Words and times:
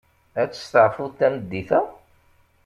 Ad 0.41 0.49
testufuḍ 0.51 1.11
tameddit-a? 1.19 1.79